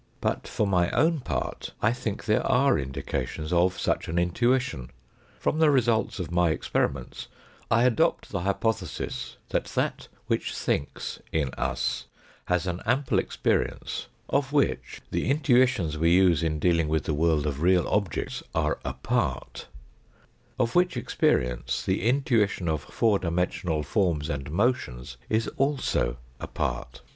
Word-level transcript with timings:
But 0.19 0.47
for 0.47 0.65
my 0.65 0.89
own 0.89 1.19
part, 1.19 1.73
I 1.79 1.93
think 1.93 2.25
there 2.25 2.43
are 2.43 2.79
indications 2.79 3.53
of 3.53 3.77
such 3.79 4.07
an 4.07 4.17
intuition; 4.17 4.89
from 5.37 5.59
the 5.59 5.69
results 5.69 6.17
of 6.17 6.31
my 6.31 6.49
experiments, 6.49 7.27
I 7.69 7.83
adopt 7.83 8.29
the 8.31 8.39
hypothesis 8.39 9.37
that 9.49 9.65
that 9.65 10.07
which 10.25 10.55
thinks 10.55 11.19
in 11.31 11.49
us 11.49 12.07
has 12.45 12.65
an 12.65 12.81
ample 12.87 13.19
experience, 13.19 14.07
of 14.27 14.51
which 14.51 15.01
the 15.11 15.29
intui 15.31 15.67
tions 15.67 15.99
we 15.99 16.09
use 16.09 16.41
in 16.41 16.57
dealing 16.57 16.87
with 16.87 17.03
the 17.03 17.13
world 17.13 17.45
of 17.45 17.61
real 17.61 17.87
objects 17.87 18.41
are 18.55 18.79
a 18.83 18.93
part; 18.95 19.67
of 20.57 20.73
which 20.73 20.97
experience, 20.97 21.85
the 21.85 22.01
intuition 22.01 22.67
of 22.67 22.81
four 22.81 23.19
dimensional 23.19 23.83
forms 23.83 24.31
and 24.31 24.49
motions 24.49 25.17
is 25.29 25.47
also 25.59 26.17
a 26.39 26.47
part. 26.47 27.01